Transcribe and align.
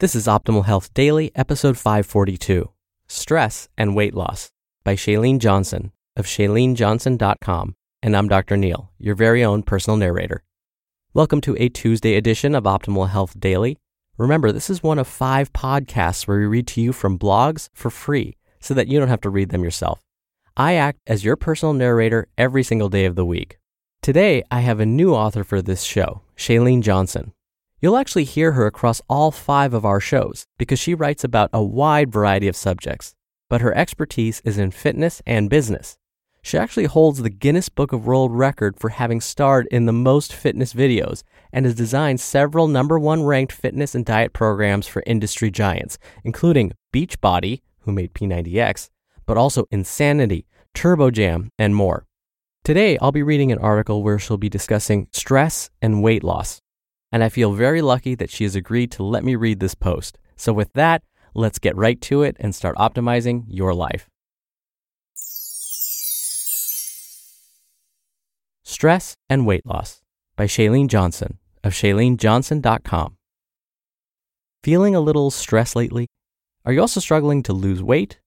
This 0.00 0.14
is 0.14 0.26
Optimal 0.26 0.64
Health 0.64 0.94
Daily, 0.94 1.30
episode 1.34 1.76
542 1.76 2.70
Stress 3.06 3.68
and 3.76 3.94
Weight 3.94 4.14
Loss 4.14 4.50
by 4.82 4.94
Chalene 4.96 5.38
Johnson 5.38 5.92
of 6.16 6.24
ChaleneJohnson.com. 6.24 7.74
And 8.02 8.16
I'm 8.16 8.26
Dr. 8.26 8.56
Neil, 8.56 8.92
your 8.98 9.14
very 9.14 9.44
own 9.44 9.62
personal 9.62 9.98
narrator. 9.98 10.42
Welcome 11.12 11.42
to 11.42 11.54
a 11.58 11.68
Tuesday 11.68 12.14
edition 12.14 12.54
of 12.54 12.64
Optimal 12.64 13.10
Health 13.10 13.38
Daily. 13.38 13.76
Remember, 14.16 14.52
this 14.52 14.70
is 14.70 14.82
one 14.82 14.98
of 14.98 15.06
five 15.06 15.52
podcasts 15.52 16.26
where 16.26 16.38
we 16.38 16.46
read 16.46 16.66
to 16.68 16.80
you 16.80 16.94
from 16.94 17.18
blogs 17.18 17.68
for 17.74 17.90
free 17.90 18.38
so 18.58 18.72
that 18.72 18.88
you 18.88 18.98
don't 18.98 19.08
have 19.08 19.20
to 19.20 19.28
read 19.28 19.50
them 19.50 19.62
yourself. 19.62 20.00
I 20.56 20.76
act 20.76 21.00
as 21.06 21.26
your 21.26 21.36
personal 21.36 21.74
narrator 21.74 22.26
every 22.38 22.62
single 22.62 22.88
day 22.88 23.04
of 23.04 23.16
the 23.16 23.26
week. 23.26 23.58
Today, 24.00 24.44
I 24.50 24.60
have 24.60 24.80
a 24.80 24.86
new 24.86 25.12
author 25.12 25.44
for 25.44 25.60
this 25.60 25.82
show, 25.82 26.22
Chalene 26.38 26.80
Johnson. 26.80 27.34
You'll 27.82 27.96
actually 27.96 28.24
hear 28.24 28.52
her 28.52 28.66
across 28.66 29.00
all 29.08 29.30
five 29.30 29.72
of 29.72 29.86
our 29.86 30.00
shows 30.00 30.46
because 30.58 30.78
she 30.78 30.94
writes 30.94 31.24
about 31.24 31.48
a 31.52 31.62
wide 31.62 32.12
variety 32.12 32.46
of 32.46 32.54
subjects, 32.54 33.14
but 33.48 33.62
her 33.62 33.74
expertise 33.74 34.42
is 34.44 34.58
in 34.58 34.70
fitness 34.70 35.22
and 35.26 35.48
business. 35.48 35.96
She 36.42 36.58
actually 36.58 36.84
holds 36.84 37.22
the 37.22 37.30
Guinness 37.30 37.70
Book 37.70 37.92
of 37.92 38.06
World 38.06 38.32
Record 38.36 38.78
for 38.78 38.90
having 38.90 39.20
starred 39.20 39.66
in 39.70 39.86
the 39.86 39.94
most 39.94 40.34
fitness 40.34 40.74
videos 40.74 41.22
and 41.54 41.64
has 41.64 41.74
designed 41.74 42.20
several 42.20 42.68
number 42.68 42.98
one 42.98 43.24
ranked 43.24 43.52
fitness 43.52 43.94
and 43.94 44.04
diet 44.04 44.34
programs 44.34 44.86
for 44.86 45.02
industry 45.06 45.50
giants, 45.50 45.96
including 46.22 46.72
Beachbody, 46.92 47.60
who 47.80 47.92
made 47.92 48.12
P90X, 48.12 48.90
but 49.24 49.38
also 49.38 49.64
Insanity, 49.70 50.46
TurboJam, 50.74 51.48
and 51.58 51.74
more. 51.74 52.06
Today, 52.62 52.98
I'll 52.98 53.12
be 53.12 53.22
reading 53.22 53.52
an 53.52 53.58
article 53.58 54.02
where 54.02 54.18
she'll 54.18 54.36
be 54.36 54.50
discussing 54.50 55.08
stress 55.12 55.70
and 55.80 56.02
weight 56.02 56.22
loss 56.22 56.60
and 57.12 57.24
I 57.24 57.28
feel 57.28 57.52
very 57.52 57.82
lucky 57.82 58.14
that 58.14 58.30
she 58.30 58.44
has 58.44 58.54
agreed 58.54 58.90
to 58.92 59.02
let 59.02 59.24
me 59.24 59.34
read 59.34 59.60
this 59.60 59.74
post. 59.74 60.18
So, 60.36 60.52
with 60.52 60.72
that, 60.74 61.02
let's 61.34 61.58
get 61.58 61.76
right 61.76 62.00
to 62.02 62.22
it 62.22 62.36
and 62.40 62.54
start 62.54 62.76
optimizing 62.76 63.44
your 63.48 63.74
life. 63.74 64.08
Stress 68.62 69.16
and 69.28 69.46
Weight 69.46 69.66
Loss 69.66 70.00
by 70.36 70.46
Chalene 70.46 70.88
Johnson 70.88 71.38
of 71.62 71.72
ChaleneJohnson.com. 71.72 73.16
Feeling 74.62 74.94
a 74.94 75.00
little 75.00 75.30
stressed 75.30 75.76
lately? 75.76 76.06
Are 76.64 76.72
you 76.72 76.80
also 76.80 77.00
struggling 77.00 77.42
to 77.42 77.52
lose 77.52 77.82
weight? 77.82 78.20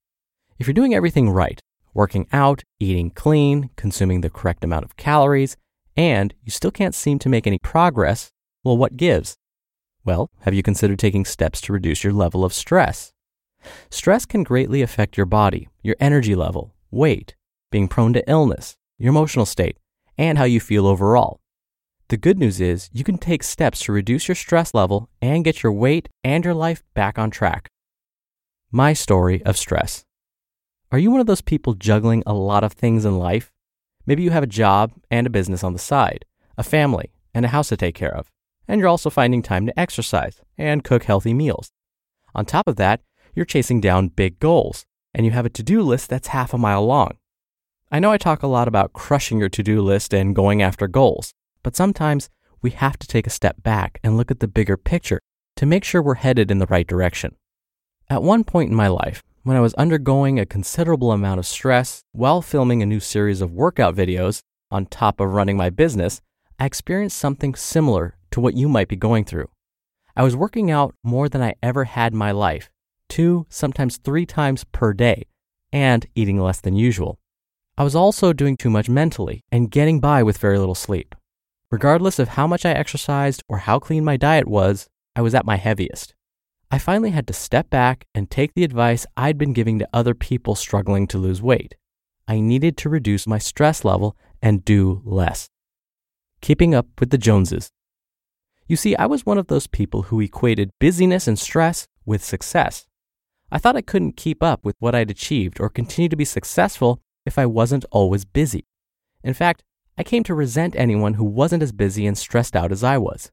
If 0.59 0.67
you're 0.67 0.73
doing 0.73 0.94
everything 0.94 1.29
right, 1.29 1.59
working 1.94 2.27
out, 2.31 2.63
eating 2.79 3.11
clean, 3.11 3.69
consuming 3.75 4.21
the 4.21 4.29
correct 4.29 4.63
amount 4.63 4.85
of 4.85 4.97
calories, 4.97 5.57
and 5.95 6.33
you 6.44 6.51
still 6.51 6.71
can't 6.71 6.95
seem 6.95 7.19
to 7.19 7.29
make 7.29 7.47
any 7.47 7.59
progress, 7.59 8.31
well, 8.63 8.78
what 8.78 8.96
gives? 8.96 9.35
Well, 10.06 10.29
have 10.41 10.53
you 10.53 10.63
considered 10.63 11.00
taking 11.00 11.25
steps 11.25 11.59
to 11.62 11.74
reduce 11.74 12.03
your 12.03 12.13
level 12.13 12.46
of 12.46 12.53
stress? 12.53 13.12
Stress 13.90 14.25
can 14.25 14.44
greatly 14.44 14.81
affect 14.81 15.18
your 15.18 15.25
body, 15.25 15.68
your 15.81 15.96
energy 16.00 16.34
level, 16.34 16.74
weight, 16.90 17.35
being 17.72 17.90
prone 17.90 18.13
to 18.13 18.29
illness, 18.29 18.78
your 18.97 19.09
emotional 19.09 19.46
state, 19.46 19.78
and 20.18 20.38
how 20.38 20.44
you 20.46 20.59
feel 20.59 20.88
overall. 20.88 21.41
The 22.07 22.18
good 22.18 22.40
news 22.40 22.62
is 22.62 22.90
you 22.94 23.03
can 23.03 23.18
take 23.18 23.44
steps 23.44 23.81
to 23.81 23.91
reduce 23.91 24.28
your 24.28 24.35
stress 24.35 24.74
level 24.74 25.09
and 25.22 25.44
get 25.44 25.63
your 25.63 25.72
weight 25.74 26.07
and 26.24 26.45
your 26.45 26.53
life 26.53 26.84
back 26.94 27.18
on 27.18 27.31
track. 27.31 27.69
My 28.72 28.94
story 28.94 29.44
of 29.44 29.57
stress. 29.57 30.06
Are 30.91 31.00
you 31.00 31.12
one 31.12 31.19
of 31.19 31.28
those 31.28 31.41
people 31.41 31.74
juggling 31.74 32.24
a 32.25 32.34
lot 32.34 32.63
of 32.63 32.74
things 32.74 33.03
in 33.03 33.18
life? 33.18 33.51
Maybe 34.06 34.24
you 34.24 34.31
have 34.31 34.44
a 34.44 34.47
job 34.47 34.91
and 35.09 35.28
a 35.28 35.31
business 35.31 35.63
on 35.63 35.74
the 35.74 35.80
side, 35.80 36.25
a 36.57 36.63
family, 36.63 37.12
and 37.34 37.45
a 37.45 37.50
house 37.50 37.69
to 37.69 37.78
take 37.78 37.95
care 37.95 38.16
of 38.16 38.30
and 38.68 38.79
you're 38.79 38.90
also 38.90 39.09
finding 39.09 39.41
time 39.41 39.66
to 39.66 39.79
exercise 39.79 40.41
and 40.57 40.84
cook 40.84 41.03
healthy 41.03 41.34
meals. 41.34 41.72
On 42.35 42.46
top 42.46 42.68
of 42.68 42.75
that, 42.78 43.01
you're 43.35 43.46
chasing 43.46 43.81
down 43.81 44.07
big 44.09 44.40
goals, 44.40 44.85
and 45.13 45.25
you 45.25 45.31
have 45.31 45.46
a 45.46 45.50
to 45.50 45.63
do 45.63 45.81
list 45.81 46.09
that's 46.09 46.29
half 46.29 46.53
a 46.53 46.57
mile 46.57 46.85
long. 46.85 47.18
I 47.91 48.00
know 48.00 48.12
I 48.12 48.18
talk 48.18 48.41
a 48.41 48.47
lot 48.47 48.68
about 48.68 48.94
crushing 48.94 49.40
your 49.40 49.50
to 49.50 49.63
do 49.63 49.81
list 49.81 50.13
and 50.13 50.35
going 50.35 50.62
after 50.62 50.88
goals, 50.88 51.34
but 51.62 51.75
sometimes 51.75 52.29
we 52.62 52.72
have 52.72 52.97
to 52.97 53.07
take 53.07 53.28
a 53.28 53.31
step 53.31 53.62
back 53.62 54.00
and 54.03 54.18
look 54.18 54.31
at 54.31 54.40
the 54.40 54.47
bigger 54.47 54.78
picture 54.78 55.19
to 55.57 55.66
make 55.66 55.84
sure 55.84 56.01
we're 56.01 56.16
headed 56.16 56.50
in 56.50 56.57
the 56.57 56.66
right 56.68 56.88
direction. 56.88 57.35
At 58.09 58.24
one 58.24 58.44
point 58.44 58.69
in 58.69 58.75
my 58.75 58.88
life, 58.88 59.22
when 59.44 59.57
I 59.57 59.59
was 59.59 59.74
undergoing 59.75 60.40
a 60.40 60.45
considerable 60.45 61.12
amount 61.12 61.40
of 61.40 61.45
stress 61.45 62.03
while 62.13 62.41
filming 62.41 62.81
a 62.81 62.85
new 62.85 63.00
series 63.00 63.41
of 63.41 63.51
workout 63.51 63.95
videos 63.95 64.41
on 64.72 64.85
top 64.85 65.19
of 65.19 65.34
running 65.34 65.57
my 65.57 65.69
business, 65.69 66.22
I 66.57 66.66
experienced 66.66 67.18
something 67.18 67.53
similar 67.53 68.16
to 68.33 68.41
what 68.41 68.55
you 68.55 68.67
might 68.67 68.88
be 68.88 68.95
going 68.95 69.23
through. 69.23 69.47
I 70.16 70.23
was 70.23 70.35
working 70.35 70.71
out 70.71 70.95
more 71.03 71.29
than 71.29 71.41
I 71.41 71.53
ever 71.61 71.85
had 71.85 72.13
in 72.13 72.17
my 72.17 72.31
life, 72.31 72.69
two, 73.07 73.45
sometimes 73.47 73.97
three 73.97 74.25
times 74.25 74.63
per 74.63 74.91
day, 74.91 75.27
and 75.71 76.05
eating 76.16 76.39
less 76.39 76.59
than 76.59 76.75
usual. 76.75 77.19
I 77.77 77.83
was 77.83 77.95
also 77.95 78.33
doing 78.33 78.57
too 78.57 78.69
much 78.71 78.89
mentally 78.89 79.44
and 79.51 79.71
getting 79.71 79.99
by 79.99 80.23
with 80.23 80.38
very 80.38 80.57
little 80.57 80.75
sleep. 80.75 81.16
Regardless 81.71 82.17
of 82.19 82.29
how 82.29 82.47
much 82.47 82.66
I 82.66 82.71
exercised 82.71 83.44
or 83.47 83.59
how 83.59 83.77
clean 83.79 84.03
my 84.03 84.17
diet 84.17 84.47
was, 84.47 84.88
I 85.15 85.21
was 85.21 85.35
at 85.35 85.45
my 85.45 85.57
heaviest. 85.57 86.15
I 86.71 86.79
finally 86.79 87.11
had 87.11 87.27
to 87.27 87.33
step 87.33 87.69
back 87.69 88.05
and 88.15 88.29
take 88.29 88.53
the 88.55 88.63
advice 88.63 89.05
I'd 89.15 89.38
been 89.38 89.53
giving 89.53 89.77
to 89.77 89.89
other 89.94 90.15
people 90.15 90.55
struggling 90.55 91.05
to 91.07 91.19
lose 91.19 91.41
weight. 91.41 91.75
I 92.27 92.39
needed 92.39 92.77
to 92.77 92.89
reduce 92.89 93.27
my 93.27 93.38
stress 93.38 93.85
level 93.85 94.17
and 94.41 94.65
do 94.65 95.03
less. 95.05 95.50
Keeping 96.41 96.73
up 96.73 96.88
with 97.00 97.11
the 97.11 97.17
Joneses. 97.19 97.69
You 98.68 98.75
see, 98.75 98.96
I 98.96 99.06
was 99.06 99.25
one 99.25 99.38
of 99.38 99.47
those 99.47 99.68
people 99.68 100.03
who 100.03 100.22
equated 100.22 100.72
busyness 100.79 101.28
and 101.28 101.38
stress 101.38 101.88
with 102.06 102.24
success. 102.24 102.85
I 103.51 103.57
thought 103.59 103.75
I 103.75 103.81
couldn't 103.81 104.18
keep 104.18 104.41
up 104.41 104.63
with 104.63 104.75
what 104.79 104.96
I'd 104.96 105.12
achieved 105.12 105.59
or 105.59 105.69
continue 105.69 106.09
to 106.09 106.16
be 106.16 106.25
successful 106.25 107.01
if 107.25 107.38
I 107.38 107.46
wasn't 107.46 107.85
always 107.91 108.25
busy. 108.25 108.66
In 109.24 109.34
fact, 109.34 109.63
I 109.97 110.03
came 110.03 110.24
to 110.24 110.34
resent 110.34 110.75
anyone 110.75 111.16
who 111.16 111.24
wasn't 111.24 111.62
as 111.62 111.72
busy 111.72 112.07
and 112.07 112.18
stressed 112.18 112.56
out 112.56 112.72
as 112.72 112.84
I 112.84 112.97
was. 112.97 113.31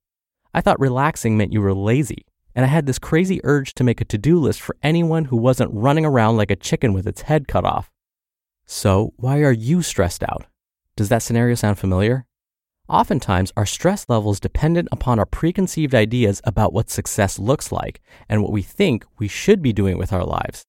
I 0.53 0.61
thought 0.61 0.81
relaxing 0.81 1.37
meant 1.37 1.53
you 1.53 1.61
were 1.61 1.75
lazy, 1.75 2.27
and 2.55 2.65
I 2.65 2.69
had 2.69 2.87
this 2.87 2.99
crazy 2.99 3.41
urge 3.45 3.73
to 3.75 3.85
make 3.85 4.01
a 4.01 4.05
to 4.07 4.19
do 4.19 4.39
list 4.39 4.61
for 4.61 4.77
anyone 4.83 5.27
who 5.27 5.37
wasn't 5.37 5.73
running 5.73 6.05
around 6.05 6.37
like 6.37 6.51
a 6.51 6.57
chicken 6.57 6.93
with 6.93 7.07
its 7.07 7.23
head 7.23 7.49
cut 7.49 7.65
off. 7.65 7.91
So, 8.67 9.15
why 9.17 9.39
are 9.39 9.53
you 9.53 9.83
stressed 9.83 10.23
out? 10.23 10.47
Does 10.97 11.09
that 11.09 11.23
scenario 11.23 11.55
sound 11.55 11.79
familiar? 11.79 12.27
Oftentimes, 12.91 13.53
our 13.57 13.67
stress 13.67 14.05
level 14.09 14.33
is 14.33 14.41
dependent 14.41 14.89
upon 14.91 15.21
our 15.21 15.27
preconceived 15.27 15.95
ideas 15.95 16.41
about 16.43 16.73
what 16.73 16.91
success 16.91 17.39
looks 17.39 17.71
like 17.71 18.01
and 18.29 18.43
what 18.43 18.51
we 18.51 18.63
think 18.63 19.05
we 19.17 19.29
should 19.29 19.63
be 19.63 19.73
doing 19.73 19.97
with 19.97 20.13
our 20.13 20.25
lives. 20.25 20.65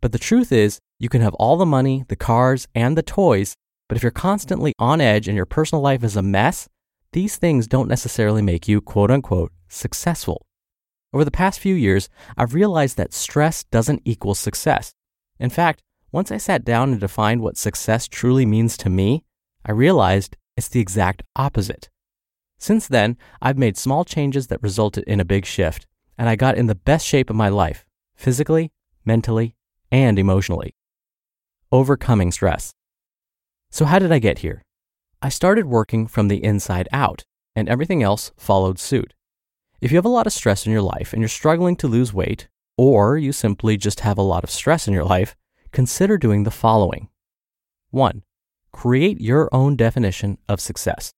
But 0.00 0.10
the 0.10 0.18
truth 0.18 0.50
is, 0.50 0.80
you 0.98 1.08
can 1.08 1.20
have 1.20 1.34
all 1.34 1.56
the 1.56 1.64
money, 1.64 2.04
the 2.08 2.16
cars, 2.16 2.66
and 2.74 2.98
the 2.98 3.02
toys, 3.02 3.54
but 3.88 3.96
if 3.96 4.02
you're 4.02 4.10
constantly 4.10 4.72
on 4.80 5.00
edge 5.00 5.28
and 5.28 5.36
your 5.36 5.46
personal 5.46 5.80
life 5.80 6.02
is 6.02 6.16
a 6.16 6.22
mess, 6.22 6.68
these 7.12 7.36
things 7.36 7.68
don't 7.68 7.88
necessarily 7.88 8.42
make 8.42 8.66
you 8.66 8.80
quote 8.80 9.12
unquote 9.12 9.52
successful. 9.68 10.44
Over 11.12 11.24
the 11.24 11.30
past 11.30 11.60
few 11.60 11.76
years, 11.76 12.08
I've 12.36 12.54
realized 12.54 12.96
that 12.96 13.14
stress 13.14 13.62
doesn't 13.62 14.02
equal 14.04 14.34
success. 14.34 14.90
In 15.38 15.48
fact, 15.48 15.80
once 16.10 16.32
I 16.32 16.38
sat 16.38 16.64
down 16.64 16.90
and 16.90 17.00
defined 17.00 17.40
what 17.40 17.56
success 17.56 18.08
truly 18.08 18.46
means 18.46 18.76
to 18.78 18.90
me, 18.90 19.22
I 19.64 19.70
realized 19.70 20.36
it's 20.62 20.68
the 20.68 20.80
exact 20.80 21.24
opposite. 21.34 21.90
Since 22.56 22.86
then, 22.86 23.16
I've 23.40 23.58
made 23.58 23.76
small 23.76 24.04
changes 24.04 24.46
that 24.46 24.62
resulted 24.62 25.02
in 25.08 25.18
a 25.18 25.24
big 25.24 25.44
shift, 25.44 25.88
and 26.16 26.28
I 26.28 26.36
got 26.36 26.56
in 26.56 26.68
the 26.68 26.76
best 26.76 27.04
shape 27.04 27.30
of 27.30 27.34
my 27.34 27.48
life, 27.48 27.84
physically, 28.14 28.70
mentally, 29.04 29.56
and 29.90 30.20
emotionally. 30.20 30.76
Overcoming 31.72 32.30
stress. 32.30 32.74
So, 33.72 33.84
how 33.86 33.98
did 33.98 34.12
I 34.12 34.20
get 34.20 34.38
here? 34.38 34.62
I 35.20 35.30
started 35.30 35.66
working 35.66 36.06
from 36.06 36.28
the 36.28 36.44
inside 36.44 36.88
out, 36.92 37.24
and 37.56 37.68
everything 37.68 38.04
else 38.04 38.30
followed 38.36 38.78
suit. 38.78 39.14
If 39.80 39.90
you 39.90 39.98
have 39.98 40.04
a 40.04 40.16
lot 40.16 40.28
of 40.28 40.32
stress 40.32 40.64
in 40.64 40.70
your 40.70 40.82
life 40.82 41.12
and 41.12 41.20
you're 41.20 41.28
struggling 41.28 41.74
to 41.76 41.88
lose 41.88 42.14
weight, 42.14 42.46
or 42.78 43.18
you 43.18 43.32
simply 43.32 43.76
just 43.76 44.00
have 44.00 44.16
a 44.16 44.22
lot 44.22 44.44
of 44.44 44.50
stress 44.50 44.86
in 44.86 44.94
your 44.94 45.04
life, 45.04 45.34
consider 45.72 46.16
doing 46.18 46.44
the 46.44 46.52
following 46.52 47.08
1. 47.90 48.22
Create 48.72 49.20
your 49.20 49.48
own 49.52 49.76
definition 49.76 50.38
of 50.48 50.60
success. 50.60 51.12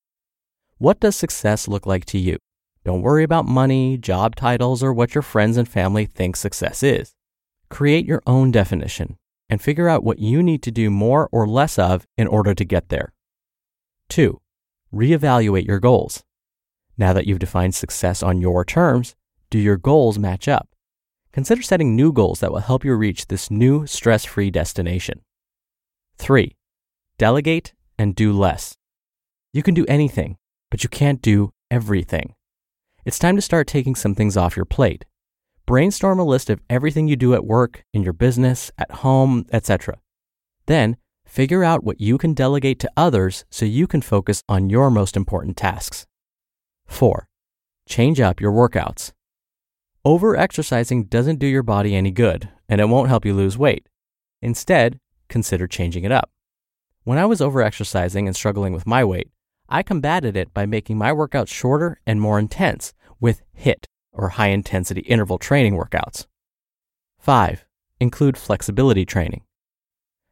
What 0.79 1.01
does 1.01 1.17
success 1.17 1.69
look 1.69 1.87
like 1.87 2.05
to 2.07 2.19
you? 2.19 2.39
Don't 2.85 3.03
worry 3.03 3.25
about 3.25 3.47
money, 3.47 3.97
job 3.97 4.37
titles, 4.37 4.83
or 4.83 4.93
what 4.93 5.15
your 5.15 5.23
friends 5.23 5.57
and 5.57 5.69
family 5.69 6.05
think 6.05 6.37
success 6.37 6.83
is. 6.83 7.15
Create 7.71 8.05
your 8.05 8.23
own 8.27 8.51
definition 8.51 9.17
and 9.49 9.63
figure 9.63 9.89
out 9.89 10.05
what 10.05 10.19
you 10.19 10.43
need 10.43 10.63
to 10.63 10.71
do 10.71 10.91
more 10.91 11.29
or 11.33 11.47
less 11.47 11.79
of 11.79 12.07
in 12.19 12.27
order 12.27 12.55
to 12.55 12.65
get 12.65 12.89
there. 12.89 13.13
2. 14.11 14.41
Reevaluate 14.93 15.67
your 15.67 15.81
goals. 15.81 16.25
Now 16.99 17.13
that 17.13 17.27
you've 17.27 17.39
defined 17.39 17.75
success 17.75 18.23
on 18.23 18.41
your 18.41 18.65
terms, 18.65 19.17
do 19.51 19.59
your 19.59 19.77
goals 19.77 20.19
match 20.19 20.49
up? 20.49 20.69
Consider 21.33 21.63
setting 21.63 21.97
new 21.97 22.13
goals 22.13 22.41
that 22.41 22.53
will 22.53 22.61
help 22.61 22.85
you 22.85 22.95
reach 22.95 23.27
this 23.27 23.51
new 23.51 23.87
stress 23.87 24.25
free 24.25 24.51
destination. 24.51 25.23
3. 26.19 26.55
Delegate 27.17 27.75
and 27.97 28.17
do 28.17 28.33
less. 28.33 28.75
You 29.53 29.63
can 29.63 29.75
do 29.75 29.87
anything, 29.87 30.37
but 30.69 30.83
you 30.83 30.89
can't 30.89 31.23
do 31.23 31.53
everything. 31.71 32.35
It's 33.05 33.21
time 33.21 33.37
to 33.37 33.43
start 33.43 33.69
taking 33.69 33.95
some 33.95 34.17
things 34.17 34.37
off 34.37 34.57
your 34.57 34.65
plate. 34.65 35.05
Brainstorm 35.65 36.19
a 36.19 36.25
list 36.25 36.51
of 36.51 36.61
everything 36.69 37.07
you 37.07 37.15
do 37.15 37.33
at 37.33 37.45
work, 37.45 37.85
in 37.95 38.03
your 38.03 38.13
business, 38.13 38.73
at 38.77 38.91
home, 38.91 39.47
etc. 39.53 39.99
Then, 40.67 40.97
figure 41.25 41.63
out 41.63 41.85
what 41.85 42.01
you 42.01 42.19
can 42.19 42.35
delegate 42.35 42.81
to 42.81 42.91
others 42.97 43.45
so 43.49 43.65
you 43.65 43.87
can 43.87 44.03
focus 44.03 44.43
on 44.49 44.69
your 44.69 44.91
most 44.91 45.17
important 45.17 45.57
tasks. 45.57 46.07
4. 46.87 47.29
Change 47.89 48.21
up 48.21 48.41
your 48.41 48.53
workouts. 48.53 49.13
Over 50.05 50.37
exercising 50.37 51.05
doesn't 51.05 51.39
do 51.39 51.47
your 51.47 51.63
body 51.63 51.95
any 51.95 52.11
good, 52.11 52.51
and 52.69 52.81
it 52.81 52.89
won't 52.89 53.09
help 53.09 53.25
you 53.25 53.35
lose 53.35 53.57
weight. 53.57 53.89
Instead, 54.43 54.99
consider 55.29 55.69
changing 55.69 56.05
it 56.05 56.11
up. 56.11 56.31
When 57.05 57.19
I 57.19 57.27
was 57.27 57.41
overexercising 57.41 58.27
and 58.27 58.35
struggling 58.35 58.73
with 58.73 58.87
my 58.87 59.05
weight, 59.05 59.29
I 59.69 59.83
combated 59.83 60.39
it 60.39 60.55
by 60.55 60.65
making 60.65 60.97
my 60.97 61.11
workouts 61.11 61.49
shorter 61.49 62.01
and 62.07 62.19
more 62.19 62.39
intense 62.39 62.95
with 63.21 63.43
HIIT 63.61 63.85
or 64.11 64.31
high 64.31 64.49
intensity 64.49 65.03
interval 65.03 65.37
training 65.37 65.75
workouts. 65.75 66.27
5. 67.19 67.67
Include 68.01 68.39
flexibility 68.39 69.05
training. 69.05 69.43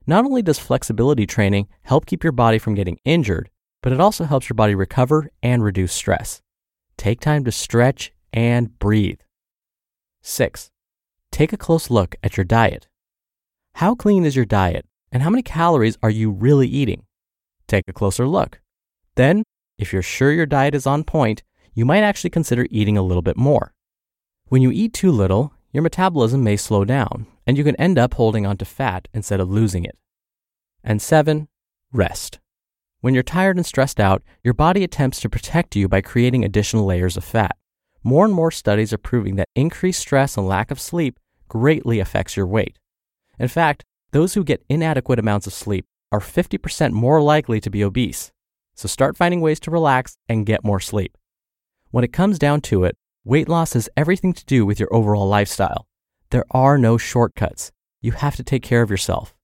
Not 0.06 0.24
only 0.24 0.40
does 0.40 0.58
flexibility 0.58 1.26
training 1.26 1.68
help 1.82 2.06
keep 2.06 2.24
your 2.24 2.32
body 2.32 2.58
from 2.58 2.74
getting 2.74 2.98
injured, 3.04 3.50
but 3.82 3.92
it 3.92 4.00
also 4.00 4.24
helps 4.24 4.48
your 4.48 4.54
body 4.54 4.74
recover 4.74 5.28
and 5.42 5.62
reduce 5.62 5.92
stress. 5.92 6.40
Take 6.96 7.20
time 7.20 7.44
to 7.44 7.52
stretch 7.52 8.14
and 8.32 8.78
breathe. 8.78 9.20
6. 10.22 10.70
Take 11.30 11.52
a 11.52 11.58
close 11.58 11.90
look 11.90 12.16
at 12.22 12.38
your 12.38 12.44
diet. 12.44 12.88
How 13.74 13.94
clean 13.94 14.24
is 14.24 14.36
your 14.36 14.46
diet 14.46 14.86
and 15.12 15.22
how 15.22 15.30
many 15.30 15.42
calories 15.42 15.98
are 16.02 16.10
you 16.10 16.30
really 16.30 16.66
eating? 16.66 17.04
Take 17.68 17.84
a 17.86 17.92
closer 17.92 18.26
look. 18.26 18.60
Then, 19.14 19.44
if 19.78 19.92
you're 19.92 20.02
sure 20.02 20.32
your 20.32 20.46
diet 20.46 20.74
is 20.74 20.86
on 20.86 21.04
point, 21.04 21.42
you 21.74 21.84
might 21.84 22.02
actually 22.02 22.30
consider 22.30 22.66
eating 22.70 22.96
a 22.96 23.02
little 23.02 23.22
bit 23.22 23.36
more. 23.36 23.72
When 24.46 24.62
you 24.62 24.70
eat 24.70 24.92
too 24.92 25.12
little, 25.12 25.54
your 25.72 25.82
metabolism 25.82 26.42
may 26.42 26.56
slow 26.56 26.84
down, 26.84 27.26
and 27.46 27.56
you 27.56 27.64
can 27.64 27.76
end 27.76 27.98
up 27.98 28.14
holding 28.14 28.46
onto 28.46 28.64
fat 28.64 29.08
instead 29.14 29.40
of 29.40 29.50
losing 29.50 29.84
it. 29.84 29.96
And 30.82 31.00
seven, 31.00 31.48
rest. 31.92 32.40
When 33.00 33.14
you're 33.14 33.22
tired 33.22 33.56
and 33.56 33.66
stressed 33.66 33.98
out, 33.98 34.22
your 34.44 34.54
body 34.54 34.84
attempts 34.84 35.20
to 35.20 35.28
protect 35.28 35.76
you 35.76 35.88
by 35.88 36.00
creating 36.00 36.44
additional 36.44 36.84
layers 36.84 37.16
of 37.16 37.24
fat. 37.24 37.56
More 38.02 38.24
and 38.24 38.34
more 38.34 38.50
studies 38.50 38.92
are 38.92 38.98
proving 38.98 39.36
that 39.36 39.48
increased 39.54 40.00
stress 40.00 40.36
and 40.36 40.46
lack 40.46 40.70
of 40.70 40.80
sleep 40.80 41.18
greatly 41.48 42.00
affects 42.00 42.36
your 42.36 42.46
weight. 42.46 42.78
In 43.38 43.48
fact, 43.48 43.84
those 44.12 44.34
who 44.34 44.44
get 44.44 44.64
inadequate 44.68 45.18
amounts 45.18 45.46
of 45.46 45.52
sleep 45.52 45.86
are 46.12 46.20
50% 46.20 46.92
more 46.92 47.20
likely 47.20 47.60
to 47.60 47.70
be 47.70 47.82
obese. 47.82 48.30
So 48.74 48.86
start 48.86 49.16
finding 49.16 49.40
ways 49.40 49.58
to 49.60 49.70
relax 49.70 50.16
and 50.28 50.46
get 50.46 50.64
more 50.64 50.80
sleep. 50.80 51.16
When 51.90 52.04
it 52.04 52.12
comes 52.12 52.38
down 52.38 52.60
to 52.62 52.84
it, 52.84 52.96
weight 53.24 53.48
loss 53.48 53.72
has 53.72 53.88
everything 53.96 54.32
to 54.34 54.44
do 54.44 54.64
with 54.64 54.78
your 54.78 54.94
overall 54.94 55.26
lifestyle. 55.26 55.86
There 56.30 56.44
are 56.50 56.78
no 56.78 56.98
shortcuts. 56.98 57.72
You 58.00 58.12
have 58.12 58.36
to 58.36 58.42
take 58.42 58.62
care 58.62 58.82
of 58.82 58.90
yourself. 58.90 59.34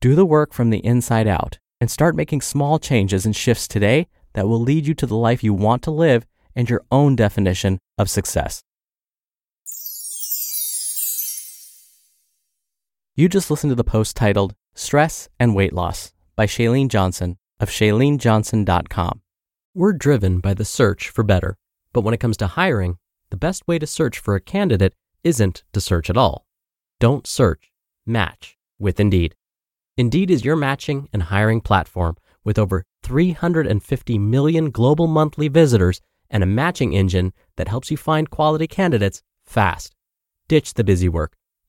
Do 0.00 0.14
the 0.14 0.26
work 0.26 0.52
from 0.52 0.70
the 0.70 0.84
inside 0.84 1.26
out 1.26 1.58
and 1.80 1.90
start 1.90 2.16
making 2.16 2.42
small 2.42 2.78
changes 2.78 3.26
and 3.26 3.34
shifts 3.34 3.66
today 3.66 4.06
that 4.34 4.48
will 4.48 4.60
lead 4.60 4.86
you 4.86 4.94
to 4.94 5.06
the 5.06 5.16
life 5.16 5.42
you 5.42 5.54
want 5.54 5.82
to 5.82 5.90
live 5.90 6.26
and 6.54 6.70
your 6.70 6.84
own 6.90 7.16
definition 7.16 7.78
of 7.98 8.10
success. 8.10 8.62
You 13.14 13.28
just 13.28 13.50
listened 13.50 13.70
to 13.70 13.74
the 13.74 13.84
post 13.84 14.16
titled 14.16 14.54
Stress 14.74 15.28
and 15.38 15.54
Weight 15.54 15.74
Loss 15.74 16.14
by 16.34 16.46
Chalene 16.46 16.88
Johnson 16.88 17.36
of 17.60 17.68
ChaleneJohnson.com. 17.68 19.20
We're 19.74 19.92
driven 19.92 20.38
by 20.38 20.54
the 20.54 20.64
search 20.64 21.10
for 21.10 21.22
better, 21.22 21.58
but 21.92 22.00
when 22.00 22.14
it 22.14 22.20
comes 22.20 22.38
to 22.38 22.46
hiring, 22.46 22.96
the 23.28 23.36
best 23.36 23.68
way 23.68 23.78
to 23.78 23.86
search 23.86 24.18
for 24.18 24.34
a 24.34 24.40
candidate 24.40 24.94
isn't 25.22 25.62
to 25.74 25.80
search 25.82 26.08
at 26.08 26.16
all. 26.16 26.46
Don't 27.00 27.26
search, 27.26 27.70
match 28.06 28.56
with 28.78 28.98
Indeed. 28.98 29.34
Indeed 29.98 30.30
is 30.30 30.42
your 30.42 30.56
matching 30.56 31.10
and 31.12 31.24
hiring 31.24 31.60
platform 31.60 32.16
with 32.44 32.58
over 32.58 32.82
350 33.02 34.18
million 34.18 34.70
global 34.70 35.06
monthly 35.06 35.48
visitors 35.48 36.00
and 36.30 36.42
a 36.42 36.46
matching 36.46 36.94
engine 36.94 37.34
that 37.56 37.68
helps 37.68 37.90
you 37.90 37.98
find 37.98 38.30
quality 38.30 38.66
candidates 38.66 39.22
fast. 39.44 39.94
Ditch 40.48 40.72
the 40.72 40.84
busy 40.84 41.10
work 41.10 41.36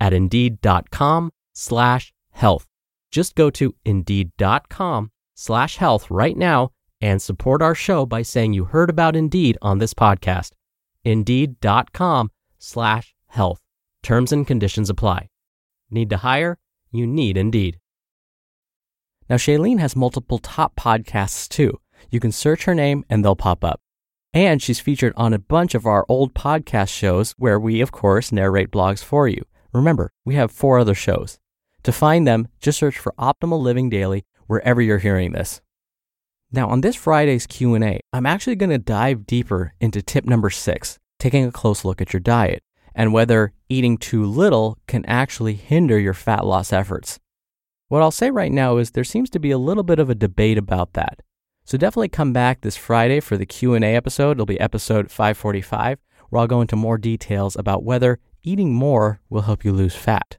at 0.00 0.12
indeed.com 0.12 1.30
slash 1.52 2.12
health. 2.30 2.66
Just 3.10 3.34
go 3.34 3.50
to 3.50 3.74
indeed.com 3.84 5.10
slash 5.34 5.76
health 5.76 6.10
right 6.10 6.36
now 6.36 6.70
and 7.00 7.20
support 7.20 7.62
our 7.62 7.74
show 7.74 8.06
by 8.06 8.22
saying 8.22 8.52
you 8.52 8.64
heard 8.64 8.90
about 8.90 9.16
Indeed 9.16 9.58
on 9.60 9.78
this 9.78 9.94
podcast. 9.94 10.52
Indeed.com 11.04 12.30
slash 12.58 13.14
health. 13.26 13.60
Terms 14.02 14.32
and 14.32 14.46
conditions 14.46 14.90
apply. 14.90 15.28
Need 15.90 16.10
to 16.10 16.18
hire? 16.18 16.58
You 16.90 17.06
need 17.06 17.36
Indeed. 17.36 17.78
Now, 19.28 19.36
Chalene 19.36 19.80
has 19.80 19.96
multiple 19.96 20.38
top 20.38 20.76
podcasts 20.76 21.48
too. 21.48 21.80
You 22.10 22.20
can 22.20 22.32
search 22.32 22.64
her 22.64 22.74
name 22.74 23.04
and 23.10 23.24
they'll 23.24 23.36
pop 23.36 23.64
up. 23.64 23.80
And 24.32 24.62
she's 24.62 24.80
featured 24.80 25.12
on 25.16 25.32
a 25.32 25.38
bunch 25.38 25.74
of 25.74 25.86
our 25.86 26.04
old 26.08 26.34
podcast 26.34 26.90
shows 26.90 27.34
where 27.38 27.58
we, 27.58 27.80
of 27.80 27.90
course, 27.90 28.30
narrate 28.30 28.70
blogs 28.70 29.02
for 29.02 29.26
you. 29.26 29.44
Remember, 29.76 30.10
we 30.24 30.36
have 30.36 30.50
four 30.50 30.78
other 30.78 30.94
shows. 30.94 31.38
To 31.82 31.92
find 31.92 32.26
them, 32.26 32.48
just 32.60 32.78
search 32.78 32.98
for 32.98 33.14
Optimal 33.18 33.60
Living 33.60 33.90
Daily 33.90 34.24
wherever 34.46 34.80
you're 34.80 34.98
hearing 34.98 35.32
this. 35.32 35.60
Now, 36.50 36.68
on 36.70 36.80
this 36.80 36.96
Friday's 36.96 37.46
Q&A, 37.46 38.00
I'm 38.10 38.24
actually 38.24 38.56
going 38.56 38.70
to 38.70 38.78
dive 38.78 39.26
deeper 39.26 39.74
into 39.78 40.00
tip 40.00 40.24
number 40.24 40.48
6, 40.48 40.98
taking 41.18 41.44
a 41.44 41.52
close 41.52 41.84
look 41.84 42.00
at 42.00 42.14
your 42.14 42.20
diet 42.20 42.62
and 42.94 43.12
whether 43.12 43.52
eating 43.68 43.98
too 43.98 44.24
little 44.24 44.78
can 44.86 45.04
actually 45.04 45.52
hinder 45.52 45.98
your 45.98 46.14
fat 46.14 46.46
loss 46.46 46.72
efforts. 46.72 47.20
What 47.88 48.00
I'll 48.00 48.10
say 48.10 48.30
right 48.30 48.50
now 48.50 48.78
is 48.78 48.92
there 48.92 49.04
seems 49.04 49.28
to 49.30 49.38
be 49.38 49.50
a 49.50 49.58
little 49.58 49.82
bit 49.82 49.98
of 49.98 50.08
a 50.08 50.14
debate 50.14 50.56
about 50.56 50.94
that. 50.94 51.20
So 51.66 51.76
definitely 51.76 52.08
come 52.08 52.32
back 52.32 52.62
this 52.62 52.76
Friday 52.76 53.20
for 53.20 53.36
the 53.36 53.44
Q&A 53.44 53.94
episode. 53.94 54.32
It'll 54.32 54.46
be 54.46 54.58
episode 54.58 55.10
545 55.10 55.98
where 56.30 56.40
I'll 56.40 56.46
go 56.46 56.60
into 56.60 56.76
more 56.76 56.98
details 56.98 57.56
about 57.56 57.84
whether 57.84 58.18
eating 58.46 58.72
more 58.72 59.20
will 59.28 59.42
help 59.42 59.64
you 59.64 59.72
lose 59.72 59.94
fat. 59.94 60.38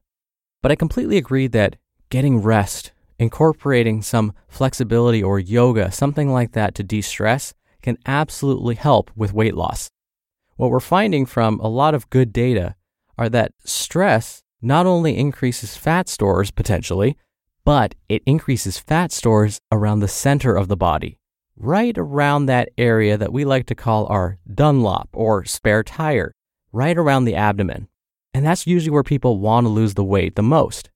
But 0.64 0.72
I 0.72 0.76
completely 0.76 1.18
agree 1.18 1.48
that 1.48 1.76
getting 2.10 2.42
rest, 2.42 2.94
incorporating 3.20 4.02
some 4.02 4.34
flexibility 4.48 5.22
or 5.22 5.40
yoga, 5.40 5.92
something 5.92 6.32
like 6.32 6.54
that 6.54 6.74
to 6.76 6.84
de 6.84 7.02
stress, 7.02 7.54
can 7.82 7.98
absolutely 8.06 8.76
help 8.76 9.12
with 9.16 9.34
weight 9.34 9.56
loss. 9.56 9.90
What 10.56 10.72
we're 10.72 10.80
finding 10.80 11.26
from 11.26 11.60
a 11.60 11.68
lot 11.68 11.94
of 11.94 12.10
good 12.10 12.34
data 12.34 12.76
are 13.18 13.30
that 13.30 13.52
stress 13.64 14.42
not 14.62 14.86
only 14.86 15.18
increases 15.18 15.78
fat 15.78 16.10
stores 16.10 16.50
potentially, 16.50 17.18
but 17.64 17.94
it 18.08 18.24
increases 18.26 18.80
fat 18.80 19.12
stores 19.12 19.60
around 19.72 20.00
the 20.00 20.08
center 20.08 20.56
of 20.56 20.68
the 20.68 20.78
body, 20.78 21.20
right 21.58 21.98
around 21.98 22.46
that 22.46 22.70
area 22.78 23.18
that 23.18 23.34
we 23.34 23.44
like 23.44 23.66
to 23.68 23.76
call 23.76 24.08
our 24.08 24.38
Dunlop 24.52 25.10
or 25.14 25.44
spare 25.46 25.84
tire, 25.84 26.32
right 26.72 26.98
around 26.98 27.26
the 27.26 27.36
abdomen. 27.36 27.88
And 28.34 28.46
that's 28.46 28.68
usually 28.68 28.92
where 28.92 29.04
people 29.04 29.40
want 29.40 29.66
to 29.66 29.70
lose 29.70 29.96
the 29.96 30.04
weight 30.04 30.36
the 30.36 30.44
most. 30.44 30.90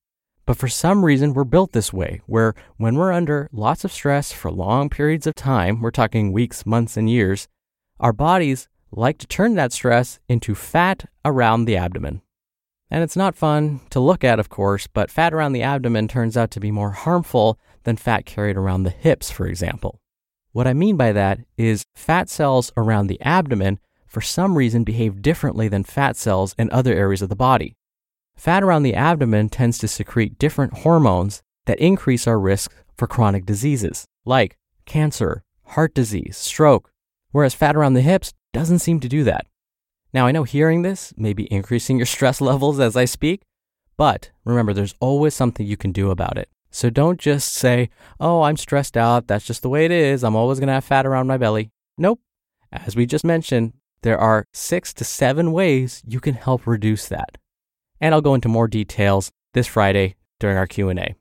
But 0.45 0.57
for 0.57 0.67
some 0.67 1.05
reason, 1.05 1.33
we're 1.33 1.43
built 1.43 1.71
this 1.71 1.93
way, 1.93 2.21
where 2.25 2.55
when 2.77 2.95
we're 2.95 3.11
under 3.11 3.47
lots 3.51 3.85
of 3.85 3.91
stress 3.91 4.31
for 4.31 4.51
long 4.51 4.89
periods 4.89 5.27
of 5.27 5.35
time, 5.35 5.81
we're 5.81 5.91
talking 5.91 6.31
weeks, 6.31 6.65
months, 6.65 6.97
and 6.97 7.09
years, 7.09 7.47
our 7.99 8.13
bodies 8.13 8.67
like 8.91 9.17
to 9.19 9.27
turn 9.27 9.55
that 9.55 9.71
stress 9.71 10.19
into 10.27 10.53
fat 10.55 11.05
around 11.23 11.65
the 11.65 11.77
abdomen. 11.77 12.21
And 12.89 13.03
it's 13.03 13.15
not 13.15 13.35
fun 13.35 13.79
to 13.91 14.01
look 14.01 14.23
at, 14.23 14.39
of 14.39 14.49
course, 14.49 14.87
but 14.87 15.09
fat 15.09 15.33
around 15.33 15.53
the 15.53 15.63
abdomen 15.63 16.09
turns 16.09 16.35
out 16.35 16.51
to 16.51 16.59
be 16.59 16.71
more 16.71 16.91
harmful 16.91 17.57
than 17.83 17.95
fat 17.95 18.25
carried 18.25 18.57
around 18.57 18.83
the 18.83 18.89
hips, 18.89 19.31
for 19.31 19.47
example. 19.47 20.01
What 20.51 20.67
I 20.67 20.73
mean 20.73 20.97
by 20.97 21.13
that 21.13 21.39
is 21.55 21.85
fat 21.95 22.29
cells 22.29 22.73
around 22.75 23.07
the 23.07 23.21
abdomen, 23.21 23.79
for 24.11 24.19
some 24.19 24.57
reason, 24.57 24.83
behave 24.83 25.21
differently 25.21 25.69
than 25.69 25.85
fat 25.85 26.17
cells 26.17 26.53
in 26.57 26.69
other 26.69 26.93
areas 26.93 27.21
of 27.21 27.29
the 27.29 27.35
body. 27.35 27.77
Fat 28.35 28.61
around 28.61 28.83
the 28.83 28.93
abdomen 28.93 29.47
tends 29.47 29.77
to 29.77 29.87
secrete 29.87 30.37
different 30.37 30.79
hormones 30.79 31.41
that 31.65 31.79
increase 31.79 32.27
our 32.27 32.37
risk 32.37 32.73
for 32.97 33.07
chronic 33.07 33.45
diseases 33.45 34.05
like 34.25 34.57
cancer, 34.85 35.43
heart 35.63 35.93
disease, 35.93 36.37
stroke, 36.37 36.91
whereas 37.31 37.53
fat 37.53 37.75
around 37.75 37.93
the 37.93 38.01
hips 38.01 38.33
doesn't 38.51 38.79
seem 38.79 38.99
to 38.99 39.07
do 39.07 39.23
that. 39.23 39.47
Now, 40.13 40.27
I 40.27 40.33
know 40.33 40.43
hearing 40.43 40.81
this 40.81 41.13
may 41.15 41.31
be 41.31 41.51
increasing 41.51 41.95
your 41.95 42.05
stress 42.17 42.41
levels 42.41 42.81
as 42.81 42.97
I 42.97 43.05
speak, 43.05 43.43
but 43.95 44.31
remember, 44.43 44.73
there's 44.73 44.95
always 44.99 45.33
something 45.33 45.65
you 45.65 45.77
can 45.77 45.93
do 45.93 46.11
about 46.11 46.37
it. 46.37 46.49
So 46.69 46.89
don't 46.89 47.19
just 47.19 47.53
say, 47.53 47.89
oh, 48.19 48.41
I'm 48.41 48.57
stressed 48.57 48.97
out. 48.97 49.27
That's 49.27 49.45
just 49.45 49.61
the 49.61 49.69
way 49.69 49.85
it 49.85 49.91
is. 49.91 50.21
I'm 50.23 50.35
always 50.35 50.59
going 50.59 50.67
to 50.67 50.73
have 50.73 50.83
fat 50.83 51.05
around 51.05 51.27
my 51.27 51.37
belly. 51.37 51.71
Nope. 51.97 52.19
As 52.73 52.95
we 52.95 53.05
just 53.05 53.25
mentioned, 53.25 53.73
there 54.03 54.17
are 54.17 54.47
six 54.51 54.93
to 54.95 55.03
seven 55.03 55.51
ways 55.51 56.01
you 56.07 56.19
can 56.19 56.33
help 56.33 56.65
reduce 56.65 57.07
that. 57.07 57.37
And 57.99 58.15
I'll 58.15 58.21
go 58.21 58.33
into 58.33 58.49
more 58.49 58.67
details 58.67 59.31
this 59.53 59.67
Friday 59.67 60.15
during 60.39 60.57
our 60.57 60.65
Q&A. 60.65 61.15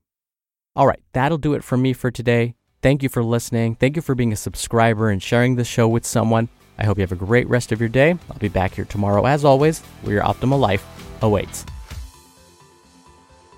All 0.75 0.87
right, 0.87 1.03
that'll 1.13 1.37
do 1.37 1.53
it 1.53 1.63
for 1.63 1.77
me 1.77 1.93
for 1.93 2.11
today. 2.11 2.55
Thank 2.81 3.03
you 3.03 3.11
for 3.11 3.23
listening. 3.23 3.75
Thank 3.75 3.97
you 3.97 4.03
for 4.03 4.15
being 4.15 4.33
a 4.33 4.37
subscriber 4.37 5.11
and 5.11 5.23
sharing 5.23 5.57
the 5.57 5.65
show 5.65 5.89
with 5.89 6.07
someone. 6.07 6.49
I 6.79 6.87
hope 6.87 6.97
you 6.97 7.03
have 7.03 7.13
a 7.13 7.17
great 7.17 7.47
rest 7.49 7.73
of 7.73 7.81
your 7.81 7.91
day. 7.91 8.17
I'll 8.31 8.39
be 8.39 8.49
back 8.49 8.75
here 8.75 8.87
tomorrow, 8.87 9.27
as 9.27 9.45
always, 9.45 9.81
where 10.01 10.15
your 10.15 10.23
optimal 10.23 10.59
life 10.59 10.87
awaits. 11.21 11.67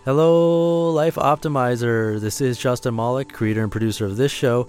Hello, 0.05 0.91
Life 0.91 1.15
Optimizer. 1.15 2.19
This 2.21 2.41
is 2.41 2.59
Justin 2.59 2.97
Malik, 2.97 3.33
creator 3.33 3.63
and 3.63 3.71
producer 3.71 4.05
of 4.05 4.17
this 4.17 4.33
show 4.33 4.69